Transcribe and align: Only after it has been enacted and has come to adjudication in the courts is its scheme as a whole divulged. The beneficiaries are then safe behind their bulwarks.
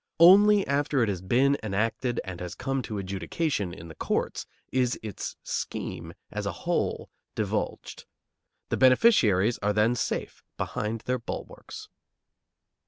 Only 0.19 0.65
after 0.65 1.03
it 1.03 1.09
has 1.09 1.21
been 1.21 1.59
enacted 1.61 2.19
and 2.23 2.39
has 2.41 2.55
come 2.55 2.81
to 2.81 2.97
adjudication 2.97 3.71
in 3.71 3.87
the 3.87 3.93
courts 3.93 4.47
is 4.71 4.99
its 5.03 5.35
scheme 5.43 6.15
as 6.31 6.47
a 6.47 6.51
whole 6.65 7.11
divulged. 7.35 8.05
The 8.69 8.77
beneficiaries 8.77 9.59
are 9.59 9.73
then 9.73 9.93
safe 9.93 10.43
behind 10.57 11.01
their 11.01 11.19
bulwarks. 11.19 11.87